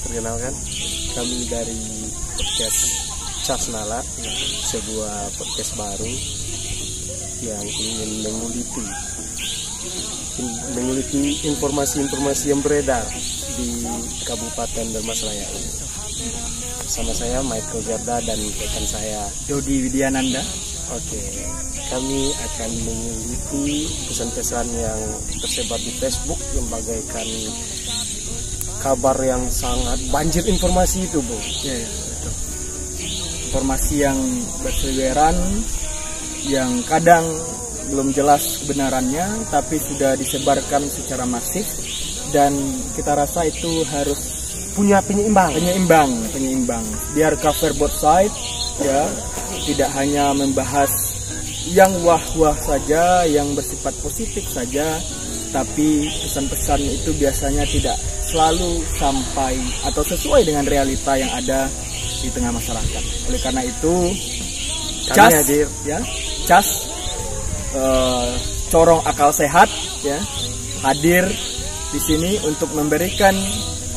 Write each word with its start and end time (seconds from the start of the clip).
perkenalkan 0.00 0.54
kami 1.12 1.44
dari 1.44 1.76
podcast 2.40 2.80
Cas 3.44 3.68
Nala, 3.68 4.00
sebuah 4.64 5.28
podcast 5.36 5.76
baru 5.76 6.08
yang 7.44 7.64
ingin 7.68 8.10
menguliti 8.24 8.84
menguliti 10.72 11.22
informasi-informasi 11.52 12.44
yang 12.48 12.64
beredar 12.64 13.04
di 13.60 13.84
Kabupaten 14.24 14.86
Dermasraya 14.88 15.44
ini. 15.52 15.70
Bersama 16.80 17.12
saya 17.12 17.44
Michael 17.44 17.84
Gerda 17.84 18.24
dan 18.24 18.40
rekan 18.40 18.86
saya 18.88 19.28
Dodi 19.44 19.84
Widyananda. 19.84 20.40
Oke, 20.96 21.20
kami 21.92 22.32
akan 22.32 22.70
menguliti 22.88 23.92
pesan-pesan 24.08 24.66
yang 24.72 25.00
tersebar 25.44 25.76
di 25.76 25.92
Facebook 26.00 26.40
yang 26.56 26.64
bagaikan 26.72 27.28
kabar 28.80 29.16
yang 29.22 29.46
sangat 29.50 29.98
banjir 30.10 30.46
informasi 30.46 31.06
itu, 31.06 31.18
Bu. 31.22 31.38
Ya, 31.62 31.74
ya, 31.78 31.88
betul. 31.88 32.32
Informasi 33.48 33.94
yang 34.00 34.18
berseliweran, 34.62 35.36
yang 36.46 36.70
kadang 36.86 37.24
belum 37.88 38.12
jelas 38.12 38.60
kebenarannya, 38.64 39.48
tapi 39.48 39.80
sudah 39.80 40.14
disebarkan 40.14 40.84
secara 40.86 41.24
masif 41.24 41.64
dan 42.30 42.52
kita 42.92 43.16
rasa 43.16 43.48
itu 43.48 43.84
harus 43.88 44.36
Punya 44.76 45.02
penyeimbang. 45.02 45.58
penyeimbang, 45.58 46.10
penyeimbang. 46.30 46.84
Biar 47.10 47.34
cover 47.40 47.74
both 47.74 47.96
side, 47.98 48.30
ya, 48.78 49.10
tidak 49.66 49.90
hanya 49.98 50.30
membahas 50.36 50.92
yang 51.72 51.90
wah-wah 52.06 52.54
saja, 52.54 53.26
yang 53.26 53.58
bersifat 53.58 53.90
positif 53.98 54.46
saja, 54.46 55.02
tapi 55.48 56.08
pesan-pesan 56.24 56.80
itu 56.84 57.10
biasanya 57.16 57.64
tidak 57.64 57.96
selalu 58.24 58.84
sampai 58.84 59.56
atau 59.88 60.04
sesuai 60.04 60.44
dengan 60.44 60.68
realita 60.68 61.16
yang 61.16 61.32
ada 61.32 61.68
di 62.20 62.28
tengah 62.34 62.52
masyarakat. 62.52 63.02
Oleh 63.30 63.40
karena 63.40 63.62
itu, 63.64 63.94
Kami 65.08 65.16
cas, 65.16 65.32
hadir. 65.32 65.66
ya, 65.86 65.98
cas, 66.44 66.68
eh, 67.72 68.28
corong 68.68 69.00
akal 69.08 69.32
sehat, 69.32 69.70
ya, 70.04 70.18
hadir 70.84 71.24
di 71.88 72.00
sini 72.00 72.36
untuk 72.44 72.68
memberikan 72.76 73.32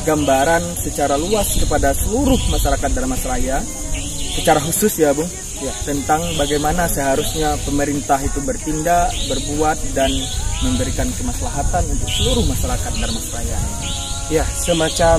gambaran 0.08 0.80
secara 0.80 1.14
luas 1.20 1.54
kepada 1.60 1.92
seluruh 1.92 2.40
masyarakat 2.48 2.90
Darmasraya, 2.90 3.60
secara 4.32 4.58
khusus 4.64 4.96
ya, 4.96 5.12
Bung, 5.12 5.28
ya, 5.62 5.72
tentang 5.86 6.20
bagaimana 6.34 6.90
seharusnya 6.90 7.54
pemerintah 7.62 8.18
itu 8.18 8.42
bertindak, 8.42 9.14
berbuat 9.30 9.78
dan 9.94 10.10
memberikan 10.66 11.06
kemaslahatan 11.14 11.86
untuk 11.86 12.08
seluruh 12.10 12.44
masyarakat 12.46 12.92
Darmasraya. 12.98 13.58
Ya, 14.30 14.44
semacam 14.56 15.18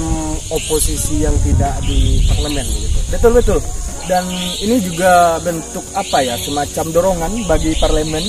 oposisi 0.49 1.21
yang 1.21 1.35
tidak 1.45 1.79
di 1.85 2.23
parlemen 2.27 2.65
gitu. 2.65 2.99
Betul 3.13 3.31
betul. 3.39 3.59
Dan 4.03 4.27
ini 4.59 4.83
juga 4.83 5.39
bentuk 5.39 5.85
apa 5.95 6.19
ya 6.19 6.35
semacam 6.35 6.85
dorongan 6.91 7.31
bagi 7.47 7.71
parlemen 7.79 8.23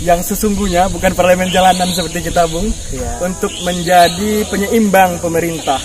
yang 0.00 0.24
sesungguhnya 0.24 0.88
bukan 0.88 1.12
parlemen 1.12 1.52
jalanan 1.52 1.92
seperti 1.92 2.32
kita 2.32 2.48
bung 2.48 2.72
Iya. 2.88 3.20
untuk 3.20 3.52
menjadi 3.60 4.48
penyeimbang 4.48 5.20
pemerintah 5.20 5.76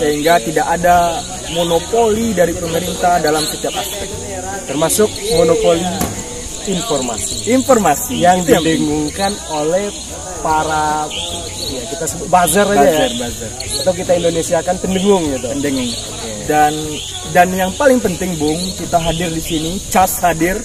sehingga 0.00 0.40
tidak 0.40 0.64
ada 0.80 1.20
monopoli 1.52 2.32
dari 2.32 2.56
pemerintah 2.56 3.20
dalam 3.20 3.44
setiap 3.44 3.74
aspek 3.76 4.08
Termasuk 4.70 5.10
monopoli 5.34 5.82
informasi 6.68 7.50
informasi 7.50 8.14
yang 8.20 8.44
didengungkan 8.44 9.32
oleh 9.48 9.88
para 10.44 11.08
ya 11.72 11.82
kita 11.88 12.04
sebut 12.04 12.26
buzzer 12.28 12.66
aja 12.68 12.80
buzzer 12.84 13.10
ya. 13.10 13.18
buzzer 13.24 13.50
Atau 13.80 13.92
kita 13.96 14.12
Indonesia 14.16 14.58
kan 14.60 14.76
pendengung 14.80 15.24
gitu. 15.32 15.46
pendengung 15.48 15.90
dan 16.48 16.72
dan 17.30 17.48
yang 17.54 17.70
paling 17.78 18.02
penting 18.02 18.34
bung 18.36 18.58
kita 18.76 18.98
hadir 18.98 19.30
di 19.30 19.42
sini 19.42 19.70
cas 19.92 20.18
hadir 20.20 20.58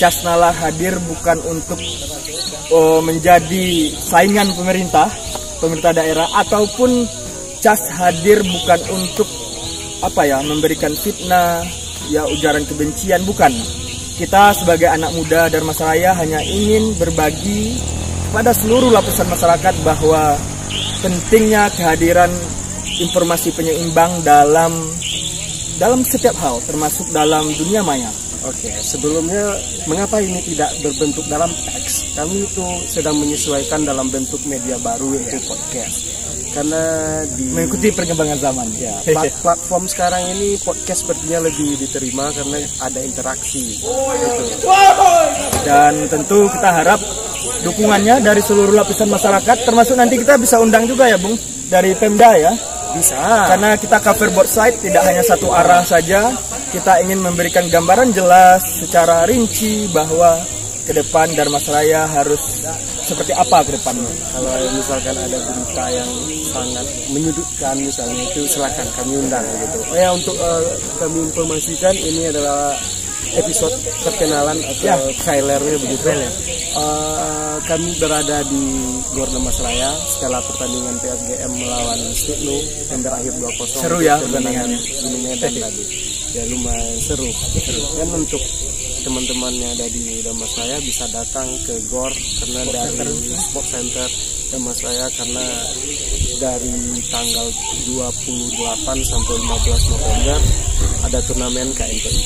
cas 0.00 0.20
nalar 0.26 0.52
hadir 0.52 0.98
bukan 1.06 1.38
untuk 1.46 1.78
oh, 2.74 2.98
menjadi 3.00 3.94
saingan 4.02 4.50
pemerintah 4.56 5.08
pemerintah 5.62 5.92
daerah 5.94 6.26
ataupun 6.42 7.06
cas 7.62 7.90
hadir 7.94 8.42
bukan 8.42 8.80
untuk 8.94 9.28
apa 9.98 10.22
ya 10.26 10.38
memberikan 10.42 10.94
fitnah 10.94 11.66
ya 12.08 12.24
ujaran 12.28 12.64
kebencian 12.64 13.22
bukan 13.28 13.52
kita 14.18 14.50
sebagai 14.50 14.90
anak 14.90 15.14
muda 15.14 15.46
Darmasraya 15.46 16.10
hanya 16.18 16.42
ingin 16.42 16.96
berbagi 16.98 17.78
kepada 18.28 18.50
seluruh 18.50 18.90
lapisan 18.90 19.30
masyarakat 19.30 19.74
bahwa 19.86 20.34
pentingnya 21.00 21.70
kehadiran 21.72 22.28
informasi 22.98 23.54
penyeimbang 23.54 24.26
dalam 24.26 24.74
dalam 25.78 26.02
setiap 26.02 26.34
hal 26.42 26.58
termasuk 26.66 27.06
dalam 27.14 27.46
dunia 27.54 27.86
maya. 27.86 28.10
Oke, 28.46 28.70
sebelumnya 28.82 29.54
mengapa 29.86 30.18
ini 30.22 30.42
tidak 30.42 30.70
berbentuk 30.82 31.26
dalam 31.26 31.50
teks? 31.50 32.14
Kami 32.14 32.46
itu 32.46 32.66
sedang 32.86 33.18
menyesuaikan 33.18 33.86
dalam 33.86 34.10
bentuk 34.10 34.42
media 34.46 34.78
baru 34.78 35.14
yaitu 35.14 35.38
podcast. 35.46 36.17
Karena 36.52 36.82
di 37.28 37.44
Mengikuti 37.52 37.88
perkembangan 37.92 38.38
zaman. 38.40 38.66
ya, 38.76 38.98
plat- 39.14 39.36
platform 39.44 39.84
sekarang 39.86 40.22
ini 40.36 40.56
podcast 40.60 41.04
sepertinya 41.04 41.44
lebih 41.46 41.76
diterima 41.76 42.32
karena 42.32 42.58
ada 42.82 43.00
interaksi. 43.04 43.78
Gitu. 43.78 44.66
Dan 45.64 46.08
tentu 46.08 46.48
kita 46.48 46.70
harap 46.82 47.00
dukungannya 47.62 48.22
dari 48.22 48.40
seluruh 48.42 48.74
lapisan 48.74 49.10
masyarakat 49.10 49.56
termasuk 49.66 49.94
nanti 49.98 50.18
kita 50.18 50.38
bisa 50.38 50.58
undang 50.62 50.86
juga 50.86 51.10
ya 51.10 51.18
Bung 51.20 51.36
dari 51.68 51.92
Pemda 51.94 52.34
ya. 52.38 52.52
Bisa. 52.88 53.44
Karena 53.44 53.76
kita 53.76 54.00
cover 54.00 54.32
both 54.32 54.48
side 54.48 54.80
tidak 54.80 55.04
hanya 55.04 55.20
satu 55.20 55.52
arah 55.52 55.84
saja. 55.84 56.32
Kita 56.68 57.00
ingin 57.00 57.20
memberikan 57.20 57.64
gambaran 57.68 58.12
jelas 58.12 58.60
secara 58.84 59.24
rinci 59.24 59.88
bahwa 59.88 60.36
ke 60.88 60.96
depan 60.96 61.28
Darmasraya 61.36 62.08
harus 62.08 62.40
seperti 63.04 63.36
apa 63.36 63.60
ke 63.60 63.76
depannya. 63.76 64.08
Kalau 64.32 64.48
misalkan 64.72 65.12
ada 65.20 65.36
berita 65.36 65.84
yang 65.92 66.10
sangat 66.48 66.86
menyudutkan 67.12 67.76
misalnya 67.76 68.24
itu 68.24 68.48
silakan 68.48 68.88
kami 68.96 69.20
undang 69.20 69.44
gitu. 69.44 69.78
Oh 69.84 69.96
ya 69.96 70.08
untuk 70.16 70.32
eh, 70.40 70.64
kami 70.96 71.28
informasikan 71.28 71.92
ini 71.92 72.32
adalah 72.32 72.72
episode 73.28 73.76
perkenalan 74.00 74.56
atau 74.64 74.88
Ya. 74.88 74.96
trailernya 75.20 75.76
begitu. 75.76 76.08
Eh, 76.08 77.56
kami 77.68 77.92
berada 78.00 78.40
di 78.48 78.64
Gor 79.12 79.28
Masraya 79.44 79.92
setelah 80.08 80.40
pertandingan 80.40 80.96
PSGM 81.04 81.52
melawan 81.52 82.00
Stigno 82.16 82.56
yang 82.88 83.00
berakhir 83.04 83.32
2-0. 83.36 83.76
Seru 83.76 83.98
ya 84.00 84.16
pertandingan. 84.16 84.72
Gunung 85.04 85.20
Medan 85.20 85.52
tadi. 85.52 85.84
Ya 86.32 86.44
lumayan 86.48 86.96
seru. 86.96 87.28
seru. 87.60 87.82
Dan 87.96 88.08
untuk 88.24 88.40
teman-temannya 89.02 89.78
ada 89.78 89.86
di 89.90 90.22
Damasraya 90.22 90.78
bisa 90.82 91.06
datang 91.10 91.46
ke 91.66 91.78
GOR 91.86 92.10
karena 92.14 92.60
dari 92.70 93.16
Sport 93.36 93.66
Center 93.66 94.08
Damasraya 94.48 95.06
karena 95.14 95.46
dari 96.40 97.02
tanggal 97.06 97.46
28 97.86 99.04
sampai 99.04 99.34
15 99.44 99.92
November 99.92 100.38
ada 101.04 101.18
turnamen 101.24 101.68
KNPI 101.76 102.22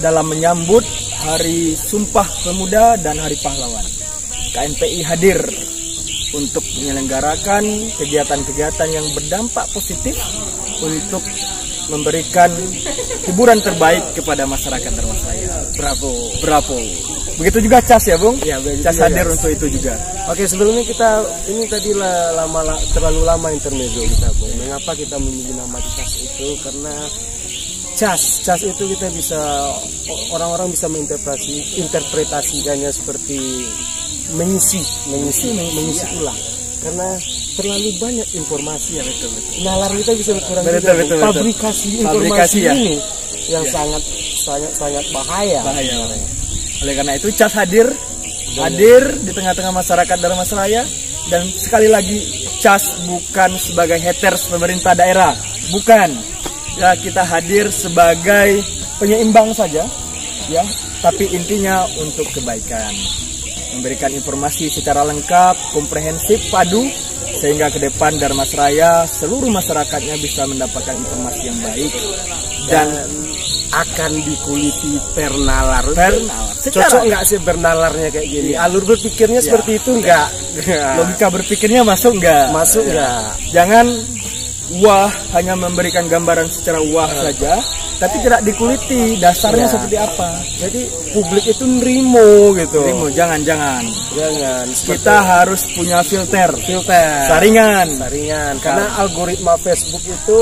dalam 0.00 0.32
menyambut 0.32 0.82
Hari 1.20 1.76
Sumpah 1.76 2.24
Pemuda 2.40 2.96
dan 2.96 3.20
Hari 3.20 3.36
Pahlawan. 3.36 3.84
KNPI 4.50 5.04
hadir 5.04 5.38
untuk 6.32 6.64
menyelenggarakan 6.80 7.92
kegiatan-kegiatan 8.00 8.88
yang 8.88 9.06
berdampak 9.12 9.68
positif 9.70 10.16
untuk 10.80 11.20
memberikan 11.90 12.48
hiburan 13.26 13.58
terbaik 13.58 14.14
kepada 14.14 14.46
masyarakat 14.46 14.90
Darmasraya. 14.94 15.66
Bravo, 15.74 16.12
bravo. 16.38 16.78
Begitu 17.36 17.66
juga 17.66 17.80
Cas 17.82 18.04
ya, 18.06 18.20
Bung? 18.20 18.36
Ya, 18.44 18.60
begitu 18.60 18.84
Cas 18.84 19.00
hadir 19.00 19.26
Cas. 19.26 19.34
untuk 19.40 19.50
itu 19.50 19.66
juga. 19.80 19.94
Oke 20.30 20.46
sebelumnya 20.46 20.84
kita 20.86 21.24
ini 21.50 21.66
tadi 21.66 21.90
lama 21.96 22.60
la- 22.62 22.82
terlalu 22.94 23.20
lama 23.26 23.48
intermezzo 23.50 24.04
kita 24.06 24.28
Bu. 24.38 24.46
Mengapa 24.60 24.92
kita 24.94 25.16
memilih 25.18 25.58
nama 25.58 25.80
cas 25.80 26.12
itu 26.20 26.48
karena 26.62 26.94
cas 27.98 28.22
cas 28.46 28.60
itu 28.62 28.82
kita 28.94 29.10
bisa 29.10 29.40
orang-orang 30.30 30.70
bisa 30.70 30.86
menginterpretasi 30.86 31.82
interpretasikannya 31.82 32.90
seperti 32.94 33.66
mengisi 34.38 34.78
mengisi 35.10 35.50
mengisi 35.50 36.06
ulang 36.14 36.38
karena 36.86 37.18
terlalu 37.56 37.90
banyak 37.98 38.28
informasi 38.32 38.98
ya 38.98 39.02
betul 39.02 39.28
betul. 39.32 39.52
Nalar 39.62 39.90
kita 39.94 40.12
bisa 40.14 40.30
berkurang 40.38 40.62
Betul, 40.62 40.78
juga, 40.80 40.92
betul, 40.94 41.16
betul. 41.18 41.18
Pabrikasi 41.26 41.88
informasi 41.98 42.06
Pabrikasi, 42.06 42.58
ya. 42.62 42.72
ini 42.74 42.94
yang 43.50 43.64
Ya. 43.66 43.70
sangat 43.72 44.02
sangat 44.38 44.72
sangat 44.78 45.04
bahaya. 45.10 45.60
Bahaya. 45.66 45.94
Oleh 46.80 46.94
karena 46.94 47.12
itu 47.18 47.28
Cas 47.34 47.54
hadir 47.54 47.86
hadir 48.56 49.02
di 49.22 49.30
tengah-tengah 49.30 49.74
masyarakat 49.74 50.16
Darmasraya 50.18 50.82
dan 51.28 51.46
sekali 51.54 51.86
lagi 51.86 52.18
Cas 52.58 52.98
bukan 53.08 53.56
sebagai 53.56 53.96
haters 53.96 54.44
pemerintah 54.46 54.92
daerah, 54.92 55.32
bukan. 55.72 56.12
Ya 56.78 56.94
kita 56.94 57.26
hadir 57.26 57.68
sebagai 57.74 58.62
penyeimbang 58.96 59.50
saja, 59.50 59.84
ya. 60.46 60.62
Tapi 61.00 61.32
intinya 61.32 61.88
untuk 61.96 62.28
kebaikan, 62.30 62.92
memberikan 63.74 64.12
informasi 64.12 64.68
secara 64.68 65.00
lengkap, 65.02 65.56
komprehensif, 65.72 66.52
padu 66.52 66.84
sehingga 67.36 67.70
ke 67.70 67.78
depan 67.78 68.16
Darmas 68.16 68.52
Raya 68.52 69.04
seluruh 69.04 69.48
masyarakatnya 69.48 70.16
bisa 70.18 70.44
mendapatkan 70.44 70.96
informasi 70.96 71.42
yang 71.46 71.58
baik 71.62 71.92
dan, 72.66 72.88
dan 72.88 72.88
akan 73.70 74.12
dikuliti 74.26 74.98
per 75.14 75.30
nalar. 75.38 75.86
per 75.94 76.14
nalar. 76.18 76.54
Cocok 76.58 77.02
nggak 77.06 77.22
sih 77.24 77.38
bernalarnya 77.38 78.08
kayak 78.10 78.28
gini? 78.28 78.50
Iya. 78.52 78.66
Alur 78.66 78.82
berpikirnya 78.82 79.38
Iya. 79.40 79.46
seperti 79.46 79.70
itu 79.78 79.90
nggak? 79.94 80.26
logika 80.98 81.26
berpikirnya 81.30 81.80
masuk 81.86 82.18
nggak? 82.18 82.46
Masuk 82.50 82.82
Ya. 82.84 82.90
nggak? 82.90 83.22
Jangan 83.54 83.86
wah 84.78 85.10
hanya 85.34 85.54
memberikan 85.54 86.06
gambaran 86.06 86.46
secara 86.48 86.78
wah 86.92 87.10
saja, 87.10 87.58
tapi 87.98 88.16
tidak 88.22 88.40
dikuliti 88.42 89.18
dasarnya 89.18 89.66
Ya. 89.66 89.72
seperti 89.72 89.96
apa. 89.98 90.30
Jadi 90.56 90.80
publik 91.12 91.44
itu 91.44 91.64
nerimo 91.66 92.54
gitu. 92.54 92.80
Terima, 92.80 93.06
jangan 93.10 93.40
jangan. 93.42 93.82
Jangan. 94.14 94.64
Kita 94.70 95.16
harus 95.20 95.60
punya 95.74 95.98
filter, 96.00 96.50
filter. 96.60 97.26
saringan. 97.26 97.88
Saringan. 97.98 98.54
Karena 98.62 98.86
algoritma 98.96 99.58
Facebook 99.58 100.02
itu 100.02 100.40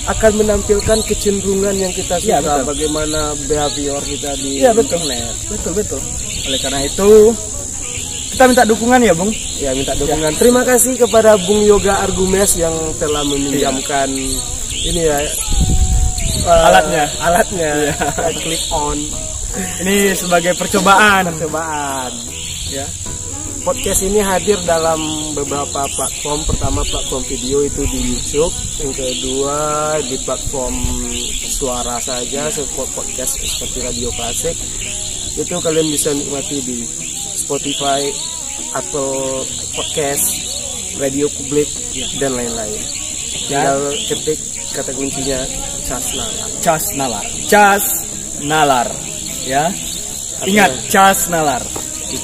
akan 0.00 0.32
menampilkan 0.38 0.98
kecenderungan 1.04 1.76
yang 1.76 1.92
kita 1.92 2.16
suka. 2.16 2.26
Iya, 2.26 2.38
betul. 2.40 2.64
Bagaimana 2.72 3.20
behavior 3.44 4.00
kita 4.00 4.32
di 4.36 4.64
Iya 4.64 4.72
betul, 4.72 4.96
internet. 5.00 5.34
betul 5.48 5.72
betul. 5.76 6.00
Oleh 6.48 6.58
karena 6.58 6.80
itu 6.82 7.10
kita 8.40 8.56
minta 8.56 8.64
dukungan 8.64 9.04
ya, 9.04 9.12
Bung. 9.12 9.28
Ya 9.60 9.76
minta 9.76 9.92
dukungan. 10.00 10.32
Terima 10.40 10.64
kasih 10.64 10.96
kepada 10.96 11.36
Bung 11.44 11.60
Yoga 11.60 12.08
Argumes 12.08 12.56
yang 12.56 12.72
telah 12.96 13.20
meminjamkan 13.28 14.08
ini 14.80 15.00
ya 15.04 15.20
eh, 16.48 16.48
Alatnya. 16.48 17.04
Alatnya. 17.20 17.70
Iya. 17.84 17.94
Click 18.40 18.64
on. 18.72 18.96
Ini 19.84 20.16
sebagai 20.16 20.56
percobaan. 20.56 21.36
Percobaan. 21.36 22.16
Ya. 22.72 22.88
Podcast 23.60 24.08
ini 24.08 24.24
hadir 24.24 24.56
dalam 24.64 25.04
beberapa 25.36 25.84
platform. 25.92 26.40
Pertama 26.48 26.80
platform 26.88 27.20
video 27.28 27.60
itu 27.60 27.84
di 27.92 28.00
YouTube, 28.08 28.56
yang 28.80 28.94
kedua 28.96 29.56
di 30.00 30.16
platform 30.24 30.80
suara 31.44 32.00
saja 32.00 32.48
seperti 32.48 32.88
podcast 32.96 33.36
seperti 33.36 33.84
radio 33.84 34.08
klasik. 34.16 34.56
Itu 35.36 35.60
kalian 35.60 35.92
bisa 35.92 36.16
nikmati 36.16 36.56
di 36.64 36.88
Spotify 37.36 38.29
atau 38.72 39.40
podcast 39.74 40.24
radio 40.98 41.26
publik 41.32 41.68
dan 42.18 42.34
lain-lain. 42.34 42.82
Tinggal 43.50 43.90
ketik 44.06 44.38
kata 44.70 44.90
kuncinya 44.94 45.38
Casna. 45.86 46.26
Cas 46.62 46.84
nalar. 46.94 47.26
Cas 47.50 47.84
nalar. 48.46 48.88
Ya. 49.42 49.74
Ingat, 50.46 50.70
cas 50.88 51.26
nalar. 51.26 51.60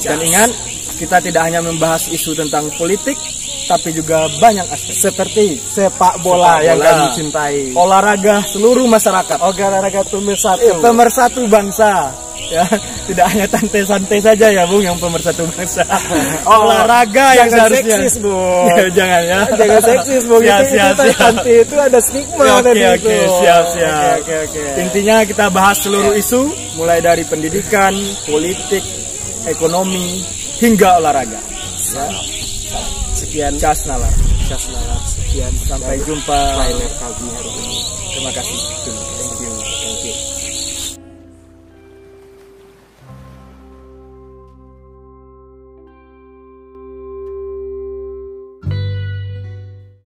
Dan 0.03 0.19
ingat, 0.23 0.51
kita 0.97 1.19
tidak 1.19 1.43
hanya 1.51 1.61
membahas 1.61 2.09
isu 2.09 2.33
tentang 2.33 2.71
politik, 2.79 3.19
tapi 3.67 3.91
juga 3.93 4.31
banyak 4.39 4.67
aspek. 4.71 4.95
Seperti 4.95 5.47
sepak 5.59 6.23
bola 6.23 6.59
Sepak 6.59 6.67
yang 6.67 6.79
bola. 6.79 6.91
kami 6.91 7.07
cintai. 7.13 7.57
Olahraga 7.75 8.37
seluruh 8.47 8.87
masyarakat. 8.87 9.39
Olahraga 9.43 10.03
pemersatu. 10.07 10.63
Eh, 10.63 10.75
pemersatu 10.79 11.43
bangsa. 11.51 12.15
Ya, 12.47 12.63
tidak 13.11 13.27
hanya 13.35 13.47
santai-santai 13.51 14.19
saja 14.23 14.47
ya, 14.49 14.63
Bung, 14.71 14.79
yang 14.79 14.95
pemersatu 14.97 15.43
bangsa. 15.53 15.83
Olahraga 16.47 17.35
yang 17.35 17.51
seharusnya. 17.51 17.99
seksis, 17.99 18.15
Bung. 18.23 18.67
Ya, 18.71 18.87
jangan 18.95 19.23
ya. 19.27 19.41
Jangan 19.59 19.81
seksis, 19.83 20.23
Bung. 20.25 20.43
Siap, 20.47 20.61
itu, 20.63 20.71
siap, 20.71 20.93
itu 20.95 21.05
siap. 21.11 21.21
nanti 21.21 21.53
itu 21.59 21.75
ada 21.77 21.99
stigma 21.99 22.45
Oke, 22.47 22.63
tadi 22.63 22.83
oke, 22.87 22.95
itu. 22.95 23.11
siap, 23.43 23.65
siap. 23.75 24.17
Oke, 24.23 24.35
oke, 24.47 24.61
oke. 24.63 24.63
Intinya 24.79 25.17
kita 25.27 25.45
bahas 25.51 25.77
seluruh 25.83 26.15
isu, 26.15 26.43
mulai 26.79 27.03
dari 27.03 27.27
pendidikan, 27.27 27.93
politik, 28.25 28.85
ekonomi, 29.45 30.23
hingga 30.63 31.03
olahraga. 31.03 31.41
Ya. 31.95 32.07
Sekian 33.17 33.55
Cas 33.59 33.89
nalar. 33.89 34.13
Cas 34.47 34.65
Nalar. 34.71 35.01
Sekian 35.03 35.51
Sampai 35.67 35.99
jumpa. 36.05 36.41
trailer 36.55 36.93
kami 37.01 37.27
hari 37.35 37.51
ini. 37.59 37.79
Terima 38.15 38.31
kasih. 38.31 38.59
Thank 38.87 39.41
you. 39.43 39.51
Thank 39.51 40.03
you. 40.07 40.46